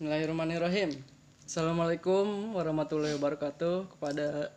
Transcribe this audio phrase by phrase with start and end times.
[0.00, 0.96] Bismillahirrahmanirrahim.
[1.44, 4.48] Assalamualaikum warahmatullahi wabarakatuh kepada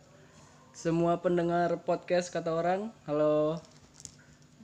[0.72, 2.88] semua pendengar podcast kata orang.
[3.04, 3.60] Halo.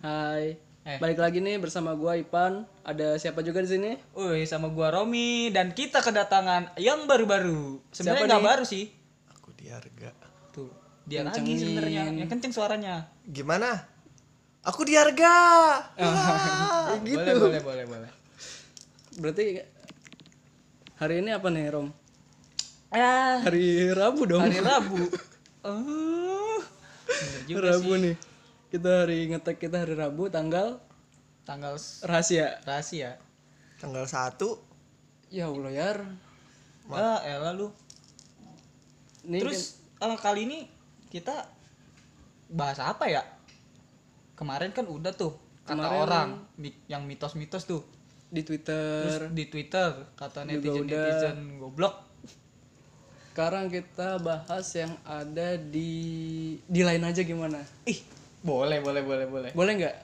[0.00, 0.56] Hai.
[0.88, 0.96] Eh.
[0.96, 2.64] Balik lagi nih bersama gua Ipan.
[2.80, 3.92] Ada siapa juga di sini?
[4.16, 7.84] Woi, sama gua Romi dan kita kedatangan yang baru-baru.
[7.92, 8.48] Sebenarnya Siapa nggak nih?
[8.48, 8.84] baru sih.
[9.36, 10.16] Aku di harga.
[10.48, 10.72] Tuh,
[11.04, 12.08] dia lagi sebenarnya.
[12.08, 13.04] Yang kenceng suaranya.
[13.28, 13.84] Gimana?
[14.64, 15.28] Aku di harga.
[16.00, 18.10] Ah, Boleh, boleh, boleh, boleh.
[19.20, 19.60] Berarti
[21.00, 21.88] hari ini apa nih, Rom?
[22.90, 24.42] Ah, Hari Rabu dong.
[24.42, 24.98] hari Rabu.
[25.60, 26.56] Oh.
[27.44, 28.16] Juga Rabu nih.
[28.72, 30.80] Kita hari ngetek kita hari Rabu tanggal
[31.44, 32.64] tanggal rahasia.
[32.64, 33.20] rahasia.
[33.76, 34.40] Tanggal 1
[35.28, 35.98] Ya Allah Yar.
[36.88, 37.68] Ah, elah lu.
[39.28, 40.58] Nih Terus eh, kali ini
[41.12, 41.44] kita
[42.48, 43.20] bahas apa ya?
[44.32, 45.36] Kemarin kan udah tuh
[45.68, 46.28] kata Kemarin- orang
[46.88, 47.84] yang mitos-mitos tuh.
[48.30, 51.06] Di Twitter Terus di Twitter kata Juga netizen udah.
[51.06, 51.94] netizen goblok.
[53.30, 55.90] Sekarang kita bahas yang ada di
[56.66, 57.62] di lain aja gimana?
[57.86, 58.02] Ih,
[58.42, 59.50] boleh, boleh, boleh, boleh.
[59.54, 59.96] Boleh nggak?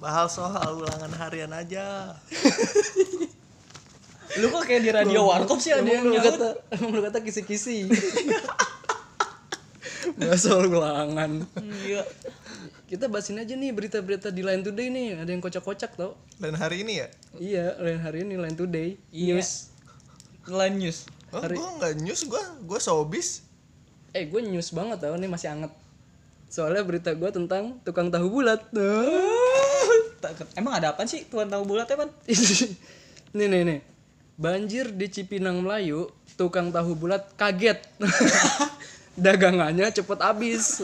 [0.00, 2.16] bahas soal ulangan harian aja.
[4.40, 7.90] Lu kok kayak di radio warkop sih ada yang lu kata emang lu kata kisi-kisi.
[10.22, 11.42] Bahas soal ulangan.
[11.58, 12.06] Iya.
[12.90, 15.22] Kita bahasin aja nih berita-berita di Line Today nih.
[15.22, 16.18] Ada yang kocak-kocak tau?
[16.42, 17.06] Dan hari ini ya?
[17.38, 18.98] Iya, Line hari ini Line Today.
[19.14, 19.38] Iya.
[19.38, 19.50] News.
[20.50, 21.06] Line news.
[21.30, 23.46] Oh, gua nggak news, gua gua showbiz.
[24.10, 25.70] Eh, gue news banget tau nih masih anget.
[26.50, 28.58] Soalnya berita gue tentang tukang tahu bulat.
[30.18, 32.10] Tak- Emang ada apa sih tuan tahu bulat ya, Pan?
[33.38, 33.80] nih nih nih.
[34.34, 37.78] Banjir di Cipinang Melayu, tukang tahu bulat kaget.
[39.14, 40.82] Dagangannya cepet habis.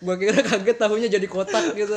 [0.00, 1.92] Gua kira kaget tahunya jadi kotak gitu.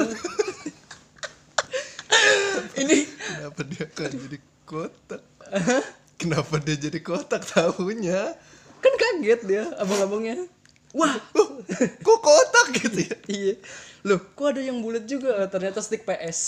[2.73, 5.21] Ini Kenapa dia kan jadi kotak?
[6.19, 8.21] Kenapa dia jadi kotak tahunya?
[8.79, 10.47] Kan kaget dia abang-abangnya.
[10.93, 11.57] Wah, Oh,
[12.05, 13.15] kok kotak gitu ya?
[13.25, 13.55] iya.
[14.05, 15.41] Loh, kok ada yang bulat juga?
[15.41, 16.39] Eh, Ternyata stick PS.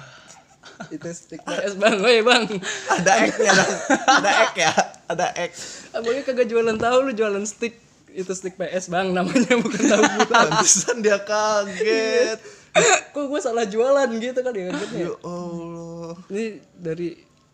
[0.94, 2.00] Itu stick PS, Bang.
[2.00, 2.48] Woi, Bang.
[2.88, 3.72] Ada X-nya dong.
[4.08, 4.72] Ada X ya?
[5.12, 5.52] Ada X.
[5.92, 7.76] Abangnya kagak jualan tahu, lu jualan stick.
[8.14, 9.12] Itu stick PS, Bang.
[9.14, 10.28] Namanya bukan tahu bulat.
[10.28, 12.38] Pantesan dia kaget.
[13.14, 15.02] Kok gue salah jualan gitu kan ya kagetnya.
[15.10, 16.14] Ya Allah.
[16.30, 16.44] Ini
[16.78, 17.08] dari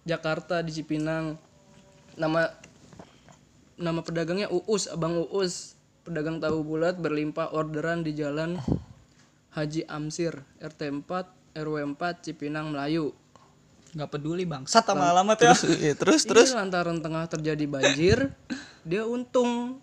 [0.04, 1.40] Jakarta di Cipinang.
[2.16, 2.52] Nama
[3.76, 5.76] nama pedagangnya Uus, Abang Uus.
[6.06, 8.62] Pedagang tahu bulat berlimpah orderan di jalan
[9.56, 13.10] Haji Amsir, RT 4, RW 4, Cipinang, Melayu.
[13.96, 14.68] nggak peduli bang.
[14.68, 15.56] Sat sama alamat ya.
[15.56, 18.28] Iya, terus Terus lantaran tengah terjadi banjir,
[18.84, 19.80] dia untung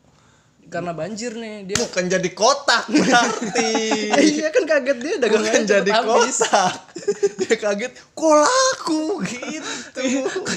[0.72, 1.78] karena banjir nih dia.
[1.80, 3.72] bukan jadi kotak berarti.
[4.38, 6.38] iya kan kaget dia bukan dagangannya jadi cepet habis.
[6.44, 6.74] kotak.
[7.44, 10.04] Dia kaget, kok laku gitu.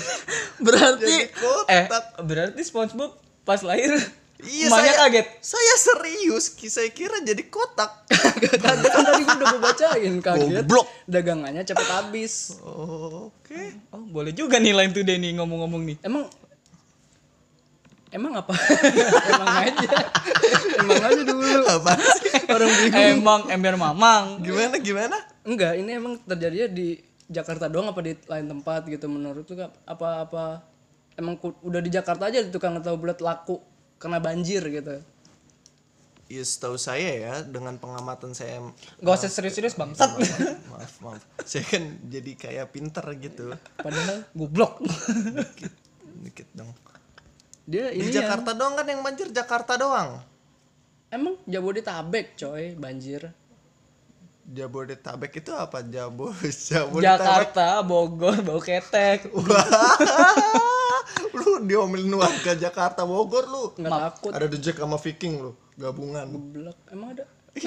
[0.67, 1.67] Berarti Jadi kotak.
[1.75, 1.85] eh
[2.23, 3.11] berarti SpongeBob
[3.43, 3.91] pas lahir
[4.37, 5.27] Iya, emaknya saya kaget.
[5.41, 8.05] Saya serius, saya kira jadi kotak.
[8.05, 10.61] kaget kan tadi gue udah gue bacain kaget.
[10.61, 10.87] Goblok.
[11.09, 12.61] Dagangannya cepet habis.
[12.61, 13.81] Oh, Oke.
[13.97, 15.97] Oh, boleh juga nih line today nih ngomong-ngomong nih.
[16.05, 16.29] Emang
[18.17, 18.57] Emang apa?
[19.37, 19.89] Emang aja.
[20.81, 21.61] Emang aja dulu.
[21.69, 22.33] Apa sih?
[22.49, 23.05] Orang bingung.
[23.21, 24.41] Emang ember mamang.
[24.41, 25.17] Gimana gimana?
[25.45, 26.97] Enggak, ini emang terjadinya di
[27.29, 29.83] Jakarta doang apa di lain tempat gitu menurut lu Kak?
[29.83, 30.45] apa apa
[31.19, 33.59] emang udah di Jakarta aja tukang tahu bulat laku
[33.99, 35.03] karena banjir gitu.
[36.27, 38.59] Ya setahu saya ya dengan pengamatan saya
[38.99, 40.11] Gak usah serius-serius bangsat.
[40.75, 44.83] maaf maaf saya kan jadi kayak pinter gitu Padahal Goblok.
[44.83, 45.71] dikit
[46.23, 46.71] dikit dong
[47.67, 50.23] dia di ini ya, Jakarta doang kan yang banjir Jakarta doang
[51.11, 53.31] emang Jabodetabek coy banjir.
[54.47, 56.31] Jabodetabek itu apa Jabo
[56.71, 59.27] Jabodetabek Jakarta, Bogor, bau ketek.
[61.35, 64.31] Lu diomelin warga Jakarta Bogor lu Nggak takut.
[64.35, 66.79] ada The Jack sama Viking lu gabungan Blek.
[66.91, 67.25] Emang ada?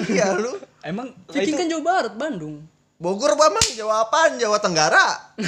[0.08, 2.64] iya lu Emang Viking kan Jawa Barat, Bandung.
[2.96, 5.32] Bogor bamang Jawa apaan Jawa Tenggara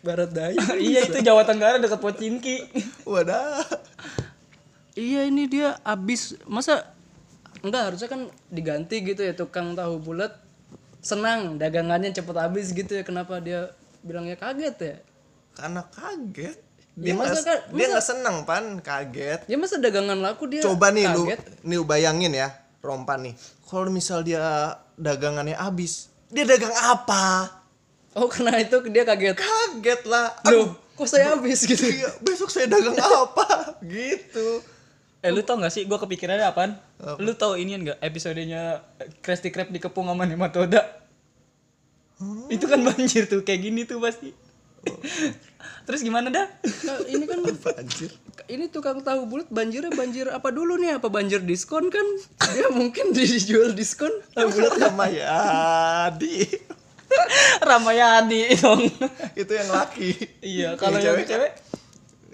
[0.00, 0.58] Barat Daya.
[0.80, 2.56] iya itu Jawa Tenggara dekat Pocinki.
[3.04, 3.62] wadah.
[4.96, 6.36] Iya ini dia abis.
[6.48, 6.92] Masa?
[7.60, 10.36] Enggak harusnya kan diganti gitu ya tukang tahu bulat.
[11.00, 13.02] Senang dagangannya cepet habis gitu ya.
[13.04, 14.96] Kenapa dia bilangnya kaget ya?
[15.56, 16.56] karena kaget.
[16.96, 18.64] Ya, dia masa nggak kan- dia nggak seneng pan.
[18.80, 19.40] Kaget.
[19.48, 21.24] Ya masa dagangan laku dia coba nih lu
[21.64, 22.52] nih lu bayangin ya
[22.84, 23.34] rompan nih.
[23.64, 27.48] Kalau misal dia dagangannya habis dia dagang apa
[28.16, 29.36] Oh karena itu dia kaget.
[29.36, 31.84] kaget lah Loh, kok saya habis gitu?
[31.84, 34.64] Iya, besok saya dagang apa gitu
[35.20, 36.78] Eh lu tau gak sih gue kepikirannya apaan?
[37.18, 38.80] Lu tau ini gak episodenya
[39.20, 40.86] Krusty Krab dikepung sama nematoda?
[42.46, 44.30] Itu kan banjir tuh kayak gini tuh pasti.
[45.86, 46.46] Terus gimana dah?
[46.86, 47.42] Nah, ini kan
[47.82, 48.10] Anjir.
[48.46, 52.06] ini tukang tahu bulat banjirnya banjir apa dulu nih apa banjir diskon kan
[52.54, 56.46] dia mungkin dijual diskon tahu bulat Ramayadi.
[57.68, 58.82] Ramayadi dong.
[59.34, 60.10] itu yang laki.
[60.40, 61.52] iya, kalau Yang yang cewek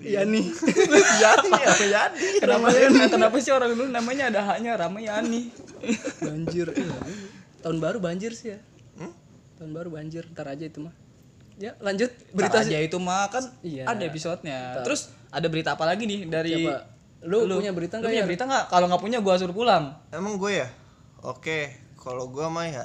[0.03, 0.45] iya nih
[1.23, 1.51] Yani
[2.43, 2.43] Ramayadi.
[2.43, 2.67] kenapa
[3.09, 5.47] kenapa sih orang dulu namanya ada haknya Ramayani?
[6.19, 6.75] banjir
[7.59, 8.59] tahun baru banjir sih ya
[9.59, 10.91] tahun baru banjir ntar aja itu mah
[11.55, 13.87] ya lanjut Berita berita aja itu mah kan Iya.
[13.87, 14.83] ada episodenya.
[14.83, 16.91] Terus ada berita apa lagi nih dari Siapa?
[17.23, 18.27] Lu punya berita Lu nggak punya ya?
[18.27, 18.65] berita nggak?
[18.67, 19.95] Kalau nggak punya gua suruh pulang.
[20.11, 20.69] Emang gue ya?
[21.23, 22.85] Oke, kalau gue mah ya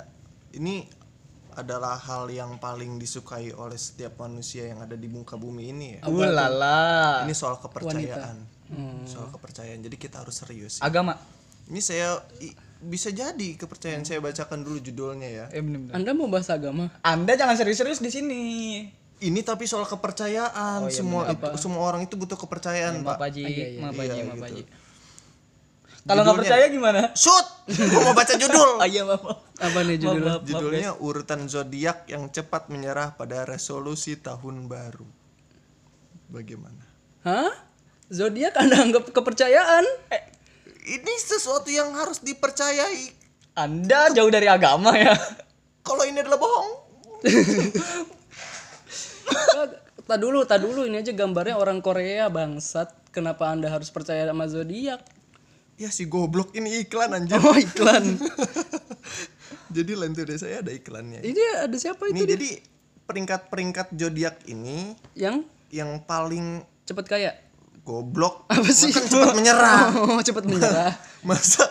[0.54, 0.86] ini
[1.58, 6.06] adalah hal yang paling disukai oleh setiap manusia yang ada di muka bumi ini ya.
[6.06, 7.26] Ulala.
[7.26, 8.38] Ini soal kepercayaan.
[9.04, 9.82] Soal kepercayaan.
[9.82, 10.78] Jadi kita harus serius.
[10.80, 11.18] Agama.
[11.68, 15.46] Ini saya i- bisa jadi kepercayaan saya bacakan dulu judulnya ya.
[15.50, 18.44] Eh bener anda mau bahas agama Anda jangan serius-serius di sini.
[19.18, 20.86] Ini tapi soal kepercayaan.
[20.88, 23.34] semua itu- semua orang itu butuh kepercayaan, Maaf Pak.
[23.34, 23.44] Haji,
[23.82, 24.30] maaf Iya, Haji, gitu.
[24.30, 24.64] maaf Haji.
[26.08, 27.12] Kalau nggak percaya gimana?
[27.12, 27.68] Shoot!
[27.68, 28.80] Gue mau baca judul.
[28.80, 29.44] Oh iya maaf.
[29.58, 35.06] apa nih judulnya Maaf, maaf, Judulnya urutan zodiak yang cepat menyerah pada resolusi tahun baru.
[36.28, 36.84] Bagaimana?
[37.24, 37.52] hah
[38.08, 40.24] zodiak anda anggap kepercayaan Eh,
[40.88, 43.12] Ini sesuatu yang harus dipercayai.
[43.54, 45.12] Anda jauh dari agama ya.
[45.88, 46.72] Kalau ini adalah bohong.
[50.08, 54.48] tak dulu tak dulu ini aja gambarnya orang Korea bangsat kenapa anda harus percaya sama
[54.48, 55.04] zodiak
[55.78, 57.38] Ya si goblok ini iklan anjir.
[57.38, 58.18] oh iklan
[59.76, 61.22] jadi lantai saya ada iklannya.
[61.22, 62.50] ini ada siapa itu Ini jadi
[63.06, 67.32] peringkat-peringkat zodiak ini yang yang paling cepet kaya
[67.84, 68.50] goblok.
[68.50, 69.80] apa sih Kan cepat menyerah.
[70.10, 70.92] oh cepet menyerah
[71.28, 71.64] Masa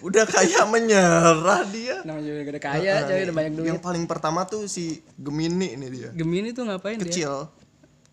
[0.00, 2.00] udah kayak menyerah dia.
[2.02, 5.86] namanya juga udah kaya coy udah banyak duit Yang paling pertama tuh si Gemini ini
[5.86, 6.08] dia.
[6.10, 7.46] Gemini tuh ngapain dia Kecil.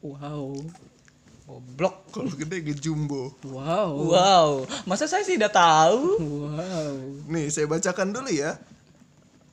[0.03, 0.51] wow
[1.47, 2.11] Goblok.
[2.11, 3.31] Kalau gede gejumbo.
[3.47, 4.49] wow Wow,
[4.83, 6.19] masa saya sih udah tahu?
[6.44, 6.95] wow
[7.31, 8.59] Nih saya bacakan dulu ya.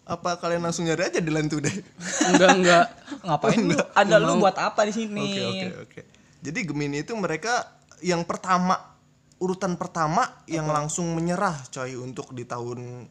[0.02, 1.72] Apa kalian langsung nyari aja di lantu deh?
[2.34, 2.86] enggak enggak
[3.22, 3.78] Ngapain lu?
[3.94, 5.22] Ada lu buat apa di sini?
[5.22, 6.00] Oke oke oke.
[6.44, 8.74] Jadi Gemini itu mereka yang pertama
[9.38, 13.06] urutan pertama yang langsung menyerah coy untuk di tahun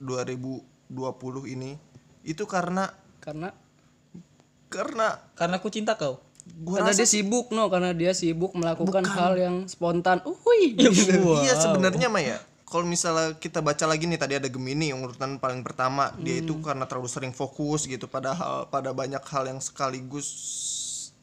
[0.00, 1.76] 2020 ini
[2.24, 2.88] itu karena
[3.20, 3.52] karena
[4.68, 6.27] karena Karena aku cinta kau.
[6.62, 7.68] Gua karena rasa dia sibuk no.
[7.68, 10.22] Karena dia sibuk melakukan hal yang spontan.
[10.24, 11.42] Uhui gitu.
[11.44, 15.40] iya sebenarnya mah ya kalau misalnya kita baca lagi nih tadi ada Gemini yang urutan
[15.40, 16.12] paling pertama.
[16.20, 20.28] Dia itu karena terlalu sering fokus gitu padahal pada banyak hal yang sekaligus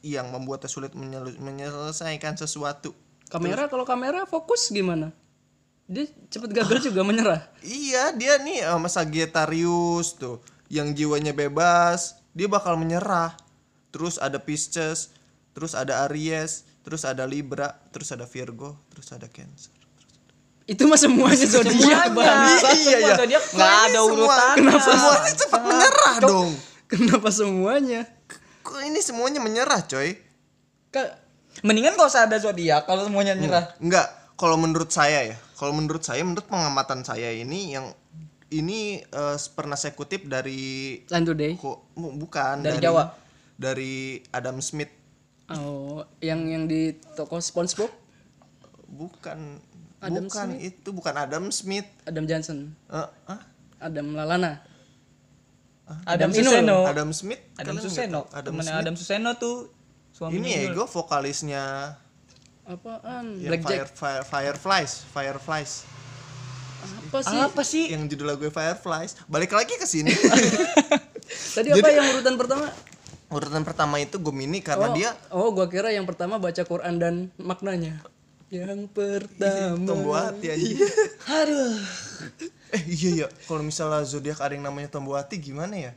[0.02, 2.90] yang membuatnya sulit menyel- menyelesaikan sesuatu.
[3.30, 5.14] Kamera kalau kamera fokus gimana?
[5.86, 7.46] Dia cepet gagal juga menyerah.
[7.62, 13.38] Iya dia nih sama Sagittarius tuh yang jiwanya bebas dia bakal menyerah.
[13.94, 15.14] Terus ada Pisces,
[15.56, 19.72] terus ada Aries, terus ada Libra, terus ada Virgo, terus ada Cancer.
[20.66, 22.38] itu mah semuanya zodiak bang
[22.74, 23.14] Iya ya.
[23.16, 24.54] Zodiak nggak ada urutan.
[24.58, 26.50] Kenapa semuanya cepat menyerah dong?
[26.86, 28.00] kenapa semuanya
[28.60, 30.18] Kok ini semuanya menyerah coy?
[30.90, 31.22] kak
[31.62, 33.72] Mendingan gak usah ada zodiak kalau semuanya nyerah.
[33.78, 37.94] Enggak, kalau menurut saya ya, kalau menurut saya menurut pengamatan saya ini yang
[38.50, 43.08] ini eh, pernah saya kutip dari Line today kok bukan Dari Jawa.
[43.56, 44.92] dari Adam Smith
[45.52, 47.90] oh yang yang di toko SpongeBob?
[48.90, 49.62] Bukan.
[49.96, 51.88] Adam bukan itu bukan Adam Smith.
[52.04, 52.76] Adam Johnson.
[52.92, 53.40] Eh, ah?
[53.80, 54.60] Adam Lalana.
[56.04, 56.44] Adam Inul.
[56.44, 56.78] Suseno.
[56.84, 57.42] Adam Smith?
[57.56, 58.20] Adam Suseno.
[58.34, 58.82] Adam Temennya Smith?
[58.82, 59.56] Adam Suseno tuh
[60.16, 61.94] suami ini ego vokalisnya
[62.64, 63.36] apaan?
[63.36, 65.72] yang Blackjack Fire, Fire, Fireflies Fireflies.
[66.86, 67.38] Apa sih?
[67.38, 67.84] Apa sih?
[67.94, 69.18] yang judul lagu Fireflies.
[69.28, 70.10] Balik lagi ke sini.
[71.56, 72.70] Tadi apa yang urutan pertama
[73.26, 77.14] urutan pertama itu Gemini karena oh, dia oh gua kira yang pertama baca Quran dan
[77.36, 77.98] maknanya.
[78.46, 79.82] Yang pertama.
[79.82, 80.66] Tombol hati aja.
[81.42, 81.74] Aduh.
[82.70, 85.92] eh iya ya kalau misalnya zodiak ada yang namanya tombol hati gimana ya?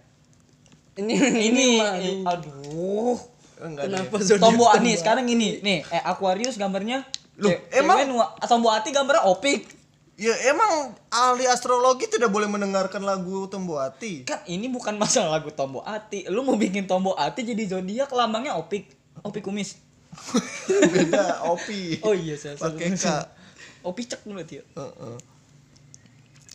[0.96, 1.14] Ini
[1.48, 3.16] Ini, mah, i- aduh.
[3.60, 3.98] enggak ada ya.
[4.04, 5.62] kenapa zodiak Tombo nih sekarang ini.
[5.62, 7.06] Nih eh Aquarius gambarnya
[7.38, 8.04] Loh, emang-
[8.44, 9.79] Tombo hati gambarnya opik.
[10.20, 15.50] Ya emang ahli astrologi tidak boleh mendengarkan lagu tombol hati Kan ini bukan masalah lagu
[15.56, 16.28] Tombo hati.
[16.28, 18.92] Lu mau bikin Tombo hati jadi zodiak lambangnya opik.
[19.24, 19.80] Opik kumis.
[20.94, 23.06] beda opi Oh iya saya pakai k
[23.88, 24.66] Opik cek dulu dia.
[24.76, 25.16] Heeh.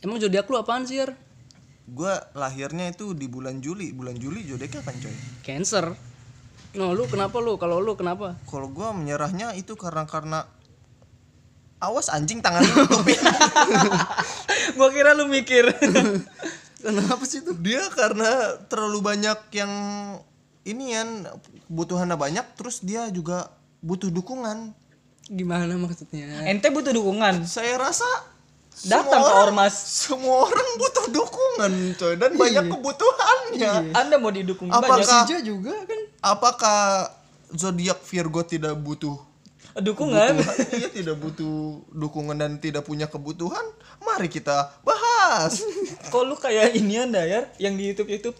[0.04, 1.00] emang zodiak lu apaan sih
[1.84, 5.84] gue lahirnya itu di bulan Juli bulan Juli zodiaknya kapan coy cancer
[6.76, 10.48] no lu kenapa lu kalau lu kenapa kalau gue menyerahnya itu karena karena
[11.84, 13.18] awas anjing tangan lu tutupin
[14.76, 15.70] Gua kira lu mikir.
[16.84, 19.72] kenapa sih tuh dia karena terlalu banyak yang
[20.64, 21.08] ini kan
[21.68, 23.48] kebutuhannya banyak terus dia juga
[23.80, 24.72] butuh dukungan.
[25.24, 26.44] Gimana maksudnya?
[26.44, 27.48] ente butuh dukungan?
[27.48, 28.04] Saya rasa
[28.84, 29.72] datang ke ormas.
[29.72, 33.72] semua orang butuh dukungan coy dan banyak kebutuhannya.
[33.96, 35.08] Anda mau didukung Apakah- banyak.
[35.08, 36.00] Persija juga kan.
[36.20, 36.80] Apakah
[37.54, 39.16] zodiak Virgo tidak butuh
[39.78, 40.38] dukungan.
[40.74, 43.64] Iya tidak butuh dukungan dan tidak punya kebutuhan
[44.04, 45.64] mari kita bahas.
[46.12, 48.36] Kok lu kayak ini anda ya yang di YouTube YouTube?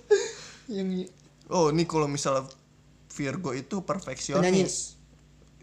[0.70, 1.10] Yang
[1.50, 2.46] oh ini kalau misalnya
[3.14, 4.98] Virgo itu perfeksionis.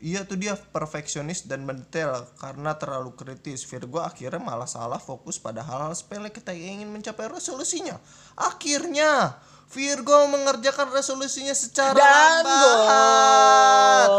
[0.02, 3.62] Iya tuh dia perfeksionis dan mendetail karena terlalu kritis.
[3.70, 8.02] Virgo akhirnya malah salah fokus pada hal-hal sepele ketika ingin mencapai resolusinya.
[8.34, 9.38] Akhirnya
[9.72, 14.10] Virgo mengerjakan resolusinya secara Dan lambat.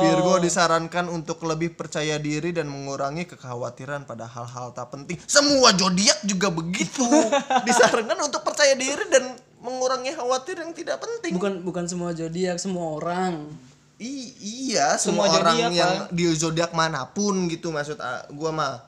[0.00, 5.20] Virgo disarankan untuk lebih percaya diri dan mengurangi kekhawatiran pada hal-hal tak penting.
[5.28, 7.04] Semua zodiak juga begitu.
[7.68, 11.36] disarankan untuk percaya diri dan mengurangi khawatir yang tidak penting.
[11.36, 13.52] bukan bukan semua zodiak, semua orang.
[14.00, 18.80] I- iya, semua, Semua orang yang di zodiak mana pun gitu maksud ah, gua mah.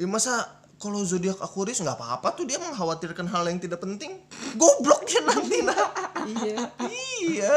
[0.00, 0.48] Ya masa
[0.82, 4.18] kalau zodiak Aquarius nggak apa-apa tuh dia mengkhawatirkan hal yang tidak penting.
[4.58, 5.78] Goblok dia nanti nah.
[6.42, 6.58] iya.
[7.22, 7.54] iya.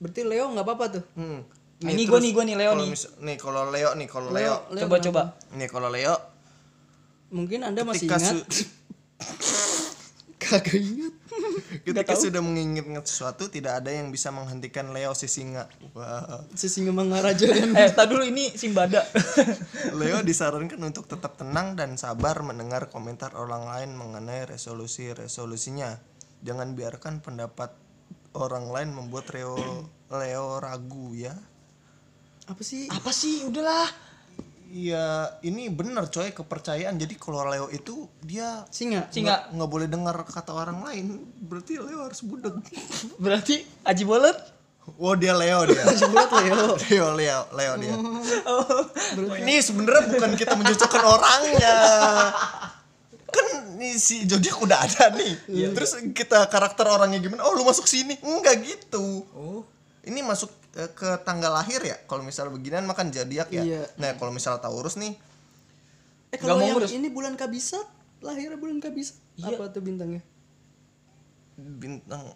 [0.00, 1.04] Berarti Leo nggak apa-apa tuh.
[1.12, 1.44] Hmm.
[1.84, 2.88] Ini gua nih, gua nih, Leo nih.
[2.96, 4.56] nih kalau Leo nih kalau Leo.
[4.72, 5.04] Leo coba kenapa?
[5.04, 6.16] coba Nih kalau Leo
[7.32, 8.40] Mungkin Anda masih ingat.
[10.42, 11.12] Kagak ingat.
[11.86, 15.68] ketika sudah mengingat sesuatu tidak ada yang bisa menghentikan Leo si singa.
[15.96, 16.46] Wah.
[16.52, 17.74] Si singa mangaraja kan.
[17.80, 19.04] eh tak dulu ini Simbada
[19.98, 25.98] Leo disarankan untuk tetap tenang dan sabar mendengar komentar orang lain mengenai resolusi-resolusinya.
[26.42, 27.72] Jangan biarkan pendapat
[28.34, 29.56] orang lain membuat Leo
[30.12, 31.32] Leo ragu ya.
[32.50, 32.90] Apa sih?
[32.90, 34.11] apa sih udahlah
[34.72, 36.96] Iya, ini bener coy kepercayaan.
[36.96, 39.04] Jadi kalau Leo itu dia Singa.
[39.12, 41.28] singa nggak boleh dengar kata orang lain.
[41.44, 42.56] Berarti Leo harus budeg.
[43.22, 44.40] berarti Aji Bolet
[44.98, 45.84] Oh dia Leo dia.
[46.12, 46.64] Buat Leo.
[46.88, 47.94] Leo Leo Leo dia.
[48.48, 48.82] oh.
[49.44, 51.76] Ini sebenarnya bukan kita mencocokkan orangnya.
[53.28, 55.36] Kan nih si zodiak udah ada nih.
[55.76, 57.44] Terus kita karakter orangnya gimana?
[57.44, 58.16] Oh lu masuk sini?
[58.24, 59.28] Enggak gitu.
[59.36, 59.68] oh
[60.02, 61.96] Ini masuk ke tanggal lahir ya.
[62.02, 63.62] Kalau misalnya beginian makan zodiak ya.
[63.62, 63.82] Iya.
[63.96, 65.14] Nah kalau misalnya Taurus nih,
[66.28, 66.90] Eh kalau yang ngurus.
[66.90, 67.84] ini bulan kabisat,
[68.18, 69.20] lahirnya bulan kabisat.
[69.36, 69.54] Iya.
[69.54, 70.24] Apa tuh bintangnya?
[71.54, 72.32] bintang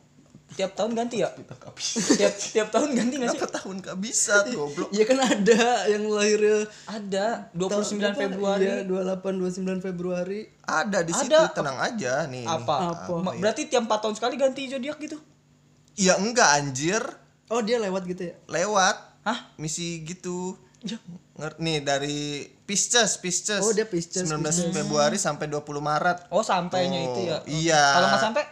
[0.49, 2.14] tiap tahun ganti ya bintang kabis.
[2.14, 4.88] tiap tiap tahun ganti nggak sih Kenapa tahun kabisat goblok?
[4.88, 10.40] Iya kan ada yang lahirnya ada 29 tahun- Februari Iya, 28 29 Februari.
[10.62, 11.50] Ada di situ Ada.
[11.50, 12.47] tenang aja nih.
[12.47, 13.19] apa, Apa?
[13.19, 15.19] Ma- berarti tiap 4 tahun sekali ganti zodiak gitu
[15.97, 17.02] Ya enggak anjir,
[17.46, 18.34] Oh, dia lewat gitu ya.
[18.46, 18.96] lewat.
[19.22, 20.54] hah Misi gitu.
[20.82, 20.98] Ya.
[21.58, 23.60] Nih dari Pisces, Pisces.
[23.60, 26.18] Oh, dia Pisces, 19 Februari sampai 20 Maret.
[26.30, 27.82] oh sampainya Oh, itu ya iya.
[27.94, 28.42] kalau nggak sampai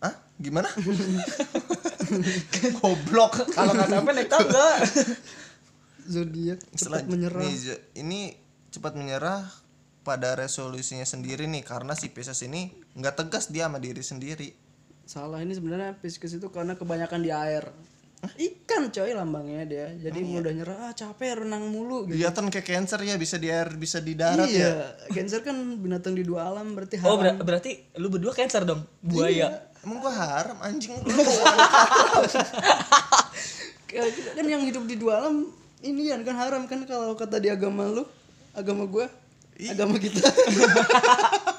[0.00, 0.14] Hah?
[0.36, 0.68] Gimana?
[2.80, 3.32] Goblok.
[3.52, 4.68] kalau nggak sampai naik tangga
[6.10, 7.38] Zodiak cepat menyerah.
[7.38, 7.54] nih,
[7.94, 8.34] ini
[8.68, 9.46] cepat menyerah
[10.02, 14.48] pada resolusinya sendiri nih karena si Pisces ini nggak tegas dia sama diri sendiri.
[15.10, 17.66] Salah ini sebenarnya Pisces itu karena kebanyakan di air.
[18.38, 19.86] Ikan coy lambangnya dia.
[19.98, 22.14] Jadi mudah nyerah, ah capek renang mulu gitu.
[22.14, 24.54] Kelihatan kayak cancer ya bisa di air bisa di darat ya.
[24.54, 24.74] iya,
[25.10, 27.42] Cancer kan binatang di dua alam berarti oh haram.
[27.42, 31.10] ber- berarti lu berdua cancer dong buaya Emang gua haram anjing lu.
[33.88, 35.50] Kita kan yang hidup di dua alam
[35.82, 38.04] ini kan haram kan kalau kata di agama lu,
[38.54, 39.10] agama gua,
[39.58, 40.22] agama kita.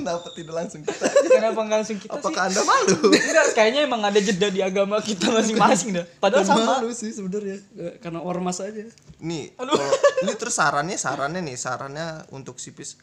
[0.00, 1.04] Kenapa tidak langsung kita?
[1.28, 2.96] kenapa nggak langsung kita sih Apakah Anda malu?
[3.08, 6.04] Enggak, kayaknya emang ada jeda di agama kita masing-masing dah.
[6.16, 6.64] Padahal Dan sama.
[6.76, 8.84] malu sih sebenarnya Eh, karena ormas aja.
[9.18, 9.76] Nih, kalau
[10.20, 12.96] ini terus sarannya sarannya nih, sarannya untuk si Pis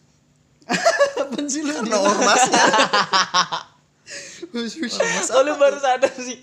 [1.18, 1.72] Apaan sih lu?
[1.72, 2.64] karena ormasnya
[4.54, 4.76] hush.
[5.32, 6.40] Oh, lu baru sadar sih.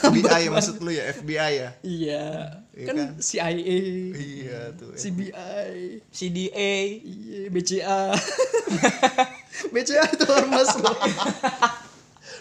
[0.00, 1.70] FBI maksud lu ya FBI ya?
[1.82, 2.24] Iya,
[2.72, 3.08] Iya kan kan?
[3.20, 3.76] CIA,
[4.16, 4.96] Iya tuh.
[4.96, 6.72] CBI, CDA.
[6.96, 8.02] iya BCA.
[9.68, 10.92] BCA itu ormas lo.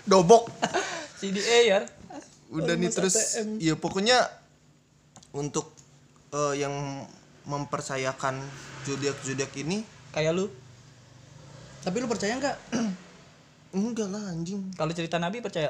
[0.08, 0.48] Dobok.
[1.20, 1.80] CDA ya.
[2.50, 3.60] Udah nih terus ATM.
[3.60, 4.18] ya pokoknya
[5.36, 5.70] untuk
[6.32, 7.06] eh, yang
[7.44, 8.40] mempercayakan
[8.84, 10.46] zodiak-zodiak ini Kayak lu.
[11.80, 12.58] Tapi lu percaya nggak?
[13.78, 15.70] enggak lah anjing Kalau cerita Nabi percaya?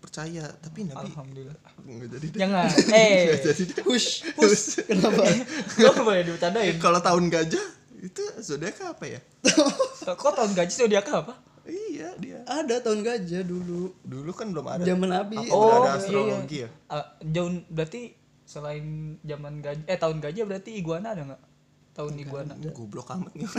[0.00, 1.56] percaya tapi nabi Alhamdulillah.
[1.84, 2.38] enggak jadi deh.
[2.40, 2.68] Jangan.
[2.96, 3.36] Eh.
[3.84, 4.80] Hush, hush.
[4.88, 5.28] Kenapa?
[5.76, 6.74] gua nggak boleh dibercandain.
[6.80, 7.66] kalau tahun gajah
[8.00, 9.20] itu zodiak apa ya?
[10.20, 11.34] Kok tahun gaji zodiak apa?
[11.70, 12.42] iya dia.
[12.48, 13.94] Ada tahun gajah dulu.
[14.02, 14.82] dulu kan belum ada.
[14.82, 15.36] Zaman Nabi.
[15.38, 16.68] Apa Oh, ada iya, astrologi ya.
[16.90, 21.42] Ah, jauh berarti selain zaman gaji eh tahun gajah berarti iguana ada nggak?
[21.90, 22.54] tahun iguana.
[22.72, 23.44] goblok amat nih.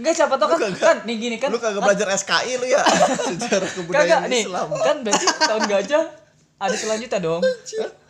[0.00, 1.52] Enggak siapa tau kan kan nih gini kan.
[1.52, 2.82] lu kagak belajar SKI lu ya?
[3.38, 4.68] Sejarah kagak kebudayaan nih Islam.
[4.72, 6.04] kan berarti tahun gajah
[6.58, 7.42] ada selanjutnya dong.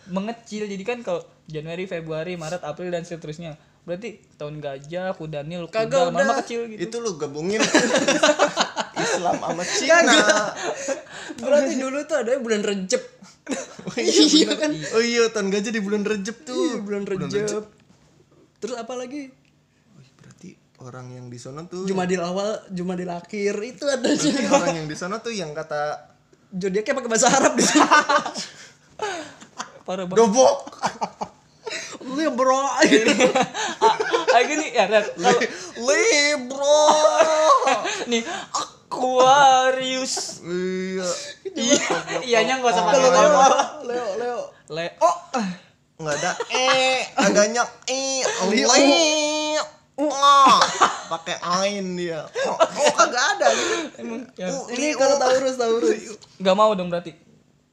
[0.09, 5.73] Mengecil jadi kan kalau Januari Februari Maret April dan seterusnya berarti tahun gajah kuda nil
[5.73, 6.85] kuda Kagak, mama kecil gitu.
[6.85, 7.65] Itu lu gabungin
[9.01, 10.21] Islam sama Cina.
[11.39, 13.03] Berarti dulu tuh ada bulan Rejeb
[13.89, 14.71] oh iya, kan?
[14.93, 16.53] Oh iya tahun gajah di bulan Rejeb tuh.
[16.53, 17.65] Iya, bulan Rejeb
[18.59, 19.31] terus apa lagi?
[19.95, 20.49] Oh, iya, berarti
[20.83, 24.97] orang yang di sana tuh Jumadil awal Jumadil akhir itu ada berarti orang yang di
[24.99, 26.11] sana tuh yang kata
[26.53, 27.87] zodiaknya pakai bahasa Arab di sini.
[29.87, 30.21] Parah banget.
[30.21, 30.57] Dobok
[32.09, 32.81] lu yang bro ah,
[34.45, 35.41] gini ya Ren, kalau
[35.77, 36.89] libro
[38.11, 38.23] nih
[38.89, 40.41] Aquarius.
[40.41, 41.09] Iya.
[41.53, 41.87] Iya
[42.25, 43.39] iyanya nggak usah pakai Leo Leo
[43.85, 44.41] Leo Leo.
[44.73, 45.13] Leo
[45.99, 48.63] nggak ada eh adanya eh le
[49.99, 50.63] oh
[51.11, 52.23] pakai ain dia.
[52.47, 53.49] Oh, oh kagak ada.
[53.99, 54.47] Emang ya.
[54.55, 54.99] Oh, ini Leo.
[55.01, 56.15] kalau Taurus Taurus.
[56.39, 57.28] Nggak mau dong berarti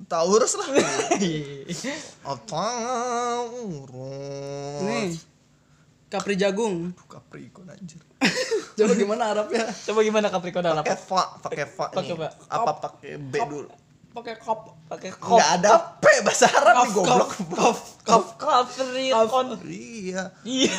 [0.05, 0.67] Taurus lah.
[1.23, 1.95] Iya.
[2.45, 3.95] Taurus.
[4.83, 5.15] Nih
[6.05, 6.93] Capri jagung.
[7.09, 7.99] Capricorn anjir.
[8.77, 9.65] Coba gimana Arabnya?
[9.73, 12.29] Coba gimana Capricorn apa pakai fa pakai fa Pakai fa.
[12.51, 12.71] apa?
[12.77, 13.67] Pakai b dulu?
[14.15, 14.71] Pakai kop.
[14.87, 15.35] Pakai kop.
[15.35, 17.29] nggak ada p bahasa Arab nih goblok.
[18.05, 18.63] kop kop.
[18.71, 20.23] Capricorn iya.
[20.45, 20.77] Iya.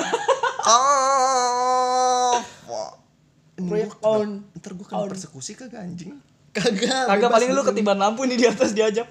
[3.56, 4.44] Proyek on.
[4.56, 6.16] Ntar gue kan persekusi kagak anjing.
[6.56, 7.68] Kagak agak bebas paling lu gitu.
[7.72, 9.08] ketiban lampu nih di atas diajak.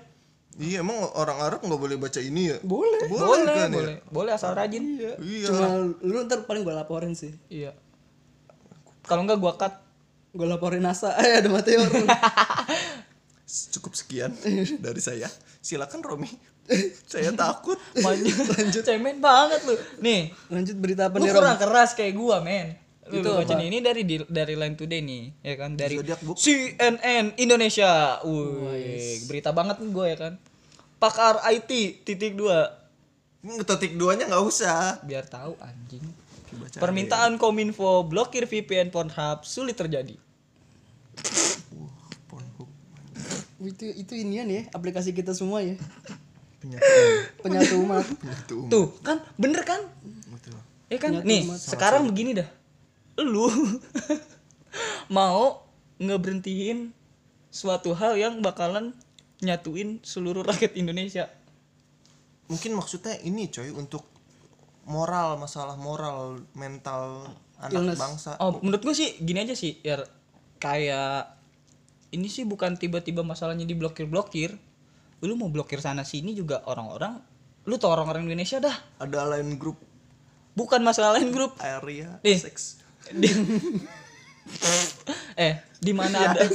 [0.56, 2.58] Iya emang orang Arab nggak boleh baca ini ya?
[2.64, 3.12] boleh.
[3.12, 3.76] Boleh kan ya?
[3.76, 3.96] boleh.
[4.08, 4.84] Boleh asal rajin.
[5.20, 5.52] Iya.
[5.52, 5.68] cuma
[6.00, 7.36] lu ntar paling gue laporin sih.
[7.52, 7.76] Iya.
[9.04, 9.74] Kalau enggak gua cut.
[10.32, 11.12] Gue laporin NASA.
[11.22, 11.84] Eh ada Mateo
[13.76, 14.32] Cukup sekian
[14.80, 15.28] dari saya.
[15.60, 16.32] Silakan Romi.
[17.12, 17.78] saya takut.
[18.00, 18.48] lanjut.
[18.56, 18.84] Lanjut.
[18.88, 19.76] Cemen banget lu.
[20.00, 20.32] Nih.
[20.48, 21.40] Lanjut berita apa lu nih Rom?
[21.44, 23.54] kurang keras kayak gua men lu itu baca apa?
[23.56, 25.72] nih, ini dari di- dari Line Today nih ya kan?
[25.74, 26.36] Dari Zodiac Book.
[26.36, 26.96] CNN
[27.36, 28.18] Indonesia.
[28.22, 30.34] Wih, berita banget nih gua ya kan?
[30.98, 31.70] Pakar IT
[32.02, 32.74] titik dua.
[33.40, 34.98] Ngetetik duanya nggak usah.
[35.02, 36.02] biar tahu anjing.
[36.56, 40.18] Baca permintaan kominfo blokir VPN Pornhub sulit terjadi.
[42.26, 42.70] Pornhub.
[43.62, 45.78] itu itu inian ya aplikasi kita semua ya.
[46.58, 46.90] Penyatu.
[47.40, 48.70] penyatu umat Penyatu umat.
[48.72, 49.18] tuh kan?
[49.36, 49.82] Bener kan?
[50.28, 50.58] Betul.
[50.88, 51.12] ya kan?
[51.22, 52.50] Nih sekarang begini dah
[53.22, 53.48] lu
[55.16, 55.64] mau
[56.02, 56.92] ngeberhentiin
[57.48, 58.92] suatu hal yang bakalan
[59.40, 61.32] nyatuin seluruh rakyat Indonesia
[62.46, 64.06] Mungkin maksudnya ini coy untuk
[64.86, 67.26] moral masalah moral mental
[67.58, 68.38] anak bangsa.
[68.38, 69.98] oh menurut gue sih gini aja sih ya
[70.62, 71.36] kayak
[72.14, 74.54] ini sih bukan tiba-tiba masalahnya diblokir blokir
[75.26, 77.18] lu mau blokir sana sini juga orang-orang
[77.66, 79.82] lu tau orang-orang Indonesia dah Ada lain grup
[80.54, 82.38] bukan masalah lain grup area Nih.
[82.38, 82.85] seks.
[83.14, 83.30] Di,
[85.46, 86.50] eh di mana ada?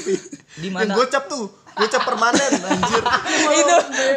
[0.59, 0.93] Di mana?
[0.99, 1.47] gocap tuh,
[1.79, 3.03] gocap permanen anjir.
[3.61, 3.77] itu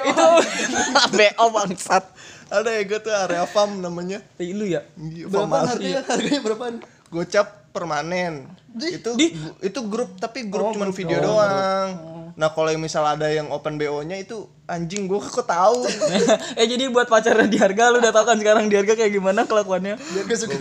[0.09, 0.27] itu.
[1.17, 2.03] BO bangsat.
[2.53, 4.21] Ada ya gue tuh area farm namanya.
[4.37, 4.85] Eh, lu ya?
[4.97, 6.01] Iya, berapaan farm harganya?
[6.05, 6.75] Harganya berapaan?
[7.09, 8.33] Gocap permanen.
[8.77, 11.89] Itu Di- itu grup tapi grup cuman video doang.
[12.33, 15.85] nah kalau misal ada yang open bo nya itu anjing gue kok tahu.
[16.57, 19.45] Eh jadi buat pacaran di harga lu udah tau kan sekarang di harga kayak gimana
[19.45, 20.01] kelakuannya?
[20.01, 20.57] Gak suka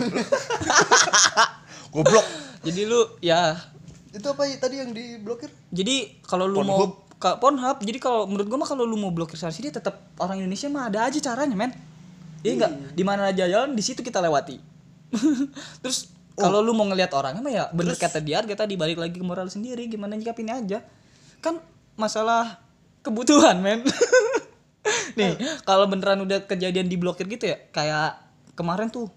[1.93, 2.25] goblok.
[2.65, 3.55] Jadi lu ya.
[4.13, 5.49] Itu apa ya tadi yang diblokir?
[5.69, 9.39] Jadi kalau lu mau ke Pornhub jadi kalau menurut gua mah kalau lu mau blokir
[9.39, 11.71] sana sini tetap orang Indonesia mah ada aja caranya men.
[12.43, 14.59] Iya enggak di mana aja jalan di situ kita lewati.
[15.83, 19.23] Terus kalau lu mau ngelihat orangnya mah ya bener kata dia kita dibalik lagi ke
[19.23, 20.79] moral sendiri gimana nyikapinnya aja.
[21.39, 21.63] Kan
[21.95, 22.59] masalah
[23.07, 23.87] kebutuhan men.
[25.19, 28.19] Nih kalau beneran udah kejadian diblokir gitu ya kayak
[28.59, 29.07] kemarin tuh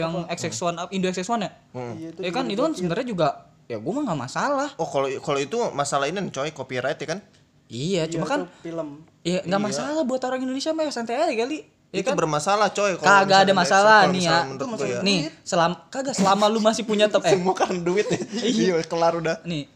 [0.00, 1.50] yang XX1 up Indo XX1 ya?
[1.92, 3.28] Iya, itu ya kan itu kan sebenarnya juga
[3.66, 4.68] ya gua mah nggak masalah.
[4.74, 7.20] Oh kalau kalau itu masalah ini nih, coy copyright ya kan?
[7.68, 9.04] Iya cuma kan film.
[9.22, 11.68] Ya nggak masalah buat orang Indonesia mah ya santai aja kali.
[11.90, 12.14] Ya itu kan?
[12.14, 14.38] bermasalah coy kalau Kagak ada misalnya- masalah kalau nih ya.
[14.46, 14.98] gue ya.
[15.02, 17.34] Nih, selama kagak selama lu masih punya top eh.
[17.34, 18.18] Semua kan duit ya.
[18.46, 18.74] Iya.
[18.86, 19.42] Kelar udah.
[19.42, 19.66] Nih.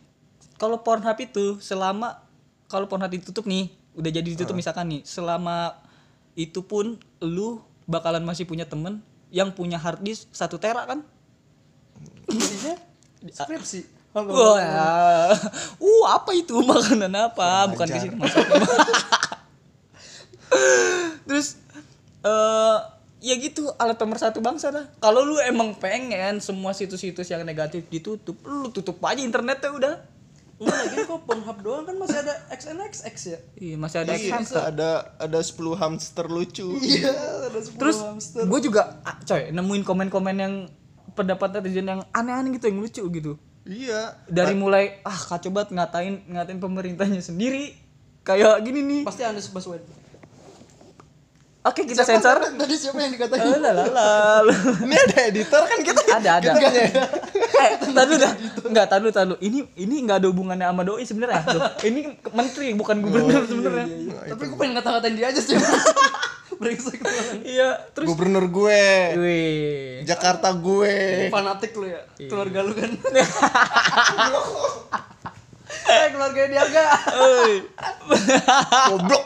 [0.54, 2.22] Kalau Pornhub itu selama
[2.66, 5.74] kalau Pornhub ditutup nih, udah jadi ditutup misalkan nih, selama
[6.34, 9.02] itu pun lu bakalan masih punya temen
[9.34, 11.02] yang punya hard disk 1 tera kan?
[12.30, 12.74] isinya
[13.28, 15.34] skripsi Wah,
[15.82, 17.66] uh apa itu makanan apa?
[17.74, 18.62] Bukan di sini masaknya.
[21.26, 21.58] Terus
[22.22, 22.78] eh
[23.18, 24.86] ya gitu alat pemersatu bangsa dah.
[25.02, 29.94] Kalau lu emang pengen semua situs-situs yang negatif ditutup, lu tutup aja internetnya udah.
[30.54, 33.38] Enggak lagi kok Pornhub doang kan masih ada XNXX ya.
[33.58, 34.60] Iya, masih ada Iya, hamster.
[34.62, 36.66] ada ada 10 hamster lucu.
[36.78, 37.10] Iya,
[37.50, 38.42] ada 10 Terus hamster.
[38.46, 40.54] gue juga coy nemuin komen-komen yang
[41.14, 43.32] pendapat netizen yang aneh-aneh gitu yang lucu gitu.
[43.66, 44.14] Iya.
[44.30, 47.74] Dari mulai ah kacau banget ngatain ngatain pemerintahnya sendiri
[48.22, 49.00] kayak gini nih.
[49.02, 50.03] Pasti Anies Baswedan.
[51.64, 52.44] Oke, kita sensor.
[52.44, 53.40] Tadi siapa yang dikatain?
[53.40, 54.44] Eh, lalala.
[54.84, 56.00] Ini ada editor kan kita.
[56.12, 56.50] ada ada.
[56.60, 58.32] eh, tadu dah.
[58.68, 59.34] Enggak, tadu tadu.
[59.40, 61.40] Ini ini enggak ada hubungannya sama doi sebenarnya.
[61.80, 63.86] Ini menteri bukan gubernur sebenarnya.
[64.28, 65.56] Tapi gue pengen ngata-ngatain dia aja sih.
[66.60, 67.00] Brengsek.
[67.42, 68.84] Iya, terus Gubernur gue.
[69.16, 70.04] Wih.
[70.04, 71.32] Jakarta gue.
[71.32, 72.04] Fanatik lu ya.
[72.20, 72.90] Keluarga lu kan.
[75.84, 76.90] Eh, keluarga dia enggak.
[78.88, 79.24] Goblok.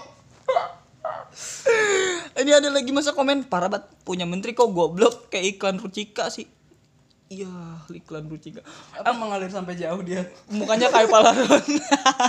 [2.35, 6.47] Ini ada lagi masa komen parah banget punya menteri kok goblok kayak iklan Rucika sih.
[7.29, 7.51] Iya,
[7.91, 8.63] iklan Rucika.
[8.95, 10.23] Apa mengalir sampai jauh dia?
[10.49, 11.61] Mukanya kayak palaron.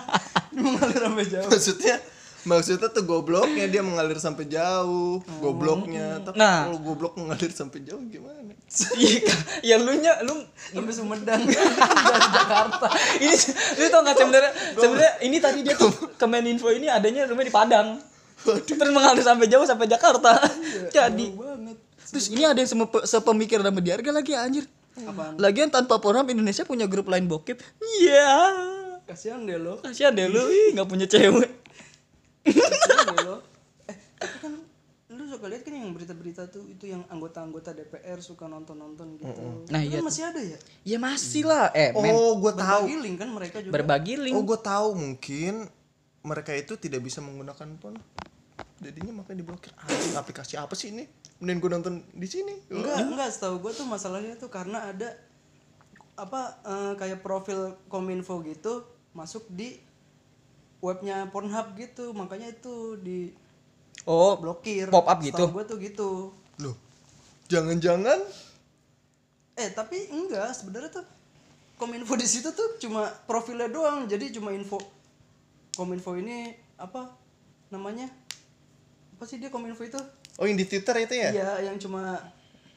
[0.56, 1.48] mengalir sampai jauh.
[1.48, 1.96] Maksudnya
[2.40, 6.72] maksudnya tuh gobloknya dia mengalir sampai jauh gobloknya tapi Nah.
[6.72, 8.56] kalau goblok mengalir sampai jauh gimana
[8.96, 9.28] Iya,
[9.60, 12.88] ya lu nya lu Sampai Sumedang dari Jakarta.
[13.20, 13.36] ini
[13.76, 18.00] lu tau gak sebenarnya sebenarnya ini tadi dia tuh Kemeninfo ini adanya rumah di Padang.
[18.40, 20.40] Terus mengalir sampai jauh sampai Jakarta.
[20.96, 21.78] Jadi banget.
[22.10, 24.66] terus ini ada yang sepe- sepemikiran sama dia harga lagi anjir.
[25.00, 25.38] Apaan?
[25.38, 27.60] Lagian tanpa Pornhub Indonesia punya grup lain bokep.
[28.02, 28.32] Iya.
[29.06, 29.80] Kasihan deh lo.
[29.80, 31.50] Kasihan deh lu, ih nggak punya cewek.
[32.46, 33.38] Kasihan deh lo.
[33.90, 34.54] Eh, tapi kan
[35.10, 39.42] lu suka lihat kan yang berita-berita tuh itu yang anggota-anggota DPR suka nonton-nonton gitu.
[39.72, 40.58] Nah, Itu iya kan masih ada ya?
[40.86, 41.74] Ya masih lah.
[41.74, 42.14] Eh, men.
[42.14, 43.72] oh gue tahu Berbagi link kan mereka juga.
[43.74, 44.36] Berbagi link.
[44.38, 45.54] oh gue tahu mungkin
[46.22, 47.96] mereka itu tidak bisa menggunakan pon
[48.80, 49.72] jadinya makanya diblokir.
[49.76, 51.06] Anjing, aplikasi apa sih ini?
[51.40, 52.56] Mending gue nonton di sini.
[52.72, 55.16] Enggak, enggak setahu gue tuh masalahnya tuh karena ada
[56.20, 58.84] apa eh, kayak profil Kominfo gitu
[59.16, 59.80] masuk di
[60.84, 62.12] webnya Pornhub gitu.
[62.16, 63.32] Makanya itu di
[64.08, 64.88] Oh, blokir.
[64.90, 65.52] Pop up gitu?
[65.52, 66.10] gue tuh gitu.
[66.64, 66.76] Loh
[67.52, 68.20] jangan-jangan?
[69.60, 70.56] Eh tapi enggak.
[70.56, 71.06] Sebenarnya tuh
[71.80, 74.08] Kominfo di situ tuh cuma profilnya doang.
[74.08, 74.80] Jadi cuma info
[75.76, 77.12] Kominfo ini apa
[77.72, 78.08] namanya
[79.20, 80.00] apa sih dia Kominfo itu
[80.40, 82.16] oh yang di twitter itu ya Iya, yang cuma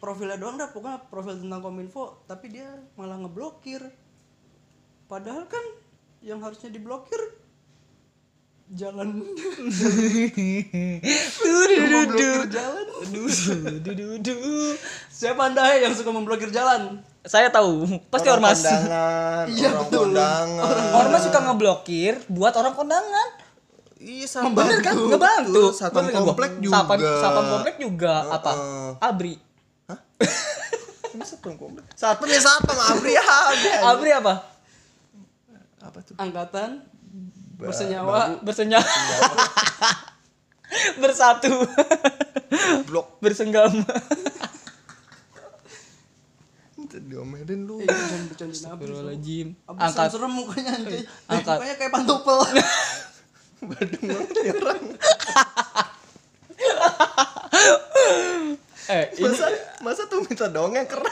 [0.03, 2.67] profilnya doang dah, pokoknya profil tentang Kominfo, tapi dia
[2.99, 3.79] malah ngeblokir.
[5.07, 5.63] Padahal kan
[6.19, 7.23] yang harusnya diblokir
[8.75, 9.23] jalan
[12.51, 12.87] jalan.
[14.19, 14.75] Duh,
[15.07, 16.99] Siapa Anda yang suka memblokir jalan?
[17.23, 18.59] Saya tahu, pasti orang ormas.
[18.67, 20.01] kondangan Iya, orang betul.
[20.11, 23.29] kondangan Ormas suka ngeblokir buat orang kondangan.
[24.03, 24.95] Iya sama Bener kan?
[24.99, 25.71] Ngebantu.
[25.71, 28.53] satpam komplek juga Satpam, satpam komplek juga apa?
[28.53, 28.91] Heeh.
[28.99, 29.35] Abri.
[31.15, 34.35] Ini satpam komplek satpam ya satpam abri ya ada Abri apa?
[35.83, 36.71] apa tuh Angkatan
[37.59, 38.91] bersenyawa Bersenyawa.
[40.99, 41.53] Bersatu.
[42.89, 43.85] blok Bersenggama.
[46.93, 48.53] diomelin lu Eh, jangan.
[48.53, 49.57] Astagfirullahaladzim.
[49.65, 50.09] Abis Angkat.
[50.13, 51.01] serem mukanya anjay.
[51.25, 51.57] Angkat.
[51.57, 52.39] Mukanya kayak pantopel.
[53.71, 54.83] badung banget ya orang
[58.93, 59.47] Eh, ini masa
[59.81, 61.07] masa tuh minta dongeng keren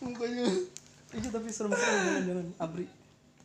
[0.00, 0.46] mukanya.
[1.10, 2.46] Iya tapi serem-serem jangan jangan.
[2.56, 2.86] Abri.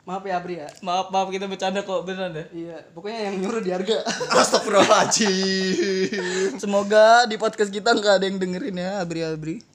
[0.06, 0.70] Maaf ya Abri ya.
[0.86, 2.46] maaf maaf kita bercanda kok beneran deh.
[2.54, 4.06] Iya, pokoknya yang nyuruh di harga.
[4.30, 9.66] Astagfirullahaladzim Semoga di podcast kita nggak ada yang dengerin ya Abri Abri.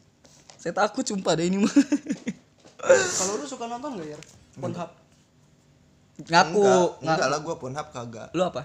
[0.55, 1.75] Saya takut sumpah deh ini mah.
[2.81, 4.19] Kalau lu suka nonton gak ya?
[4.57, 5.00] Pornhub.
[6.23, 6.61] Ngaku.
[6.61, 7.05] enggak, Ngaku.
[7.07, 8.63] enggak lah gua Pornhub kagak Lu apa?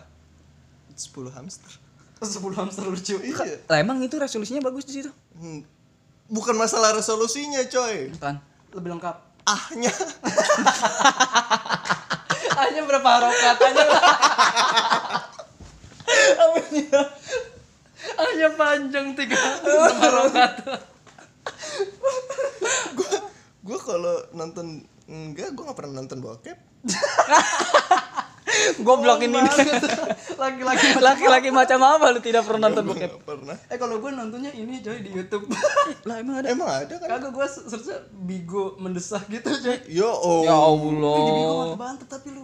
[0.92, 1.72] 10 hamster
[2.20, 3.16] 10 hamster lucu.
[3.20, 5.12] iya Lah emang itu resolusinya bagus di situ.
[5.36, 5.62] Hmm.
[6.26, 8.40] bukan masalah resolusinya coy Kan.
[8.72, 9.16] Lebih lengkap.
[9.46, 9.94] ahnya
[12.56, 14.02] Hanya berapa harokat aja lah.
[18.16, 19.36] Hanya panjang tiga
[19.94, 20.54] harokat.
[23.86, 26.58] Kalau nonton enggak gua nggak pernah nonton bokep
[28.78, 29.36] Goblok ini.
[30.36, 30.88] Laki-laki.
[30.98, 33.12] Laki-laki macam apa lu tidak pernah nonton bokep?
[33.20, 35.50] Pernah Eh kalau gue nontonnya ini coy di YouTube.
[36.08, 36.48] Lah emang ada.
[36.48, 39.78] emang ada kan Kagak gue searchnya bigo mendesak gitu coy.
[39.90, 40.78] yo oh Ya Ih,
[41.20, 41.68] di bigo Allah.
[41.68, 42.44] mantep banget tapi lu.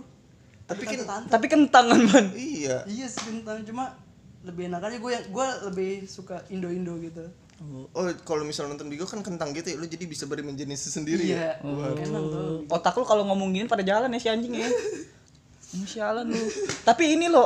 [0.68, 2.26] Tapi kan- Tapi kentangan man.
[2.34, 3.96] iya Iya sih kentang cuma
[4.42, 7.24] lebih enak aja gue yang gue lebih suka Indo-Indo gitu.
[7.92, 11.56] Oh kalau misal nonton bigo kan kentang gitu ya lu jadi bisa berimajinasi sendiri ya
[11.58, 11.94] Iya.
[12.00, 12.66] Enak tuh.
[12.68, 14.66] Otak lu kalau ngomong gini pada jalan ya si anjing ya.
[15.88, 16.42] Sialan lu.
[16.82, 17.46] Tapi ini lo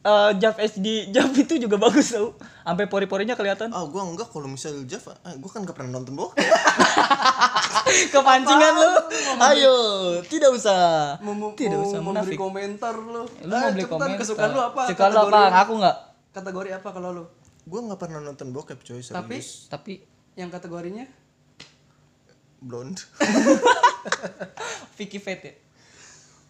[0.00, 4.46] eh Jav HD Jav itu juga bagus tau sampai pori-porinya kelihatan Ah, gua enggak kalau
[4.46, 6.44] misal Java, ah, gua kan gak pernah nonton bokep.
[8.10, 8.92] kepancingan lu
[9.42, 9.74] ayo
[10.22, 13.24] tidak usah Mau- tidak usah mau munafik beri komentar lu.
[13.24, 14.82] lu mau beli cepetan, komentar kesukaan lu apa?
[14.86, 15.96] kesukaan lu apa aku nggak
[16.32, 17.24] Kategori apa kalau lu?
[17.64, 19.10] Gua nggak pernah nonton bokep coy serius.
[19.10, 19.92] Tapi tapi
[20.34, 21.04] yang kategorinya
[22.58, 23.02] blonde.
[24.96, 25.54] Vicky Fate ya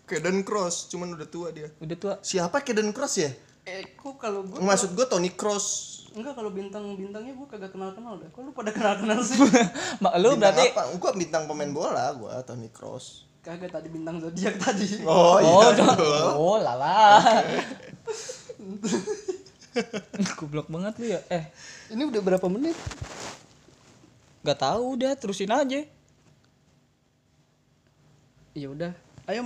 [0.05, 1.73] Kaden Cross, cuman udah tua dia.
[1.81, 3.31] udah tua Siapa Kaden Cross ya?
[3.65, 5.93] eh kok kalau gua Maksud gua Tony Cross.
[6.15, 8.29] enggak kalau bintang-bintangnya gua kagak kenal-kenal dah.
[8.29, 9.41] Kok lu pada kenal-kenal sih?
[10.05, 10.83] Mak lu Bintang berarti apa?
[11.01, 13.25] Gua bintang pemain bola, gua Tony Cross.
[13.41, 15.05] kagak tadi bintang zodiak tadi.
[15.05, 15.69] Oh, oh iya.
[15.77, 15.97] dong.
[16.37, 17.21] oh lala
[20.39, 21.21] goblok banget lu ya.
[21.31, 21.45] Eh.
[21.91, 22.77] Ini udah berapa menit?
[24.45, 25.81] nggak tahu udah terusin aja.
[28.55, 28.93] Ya udah,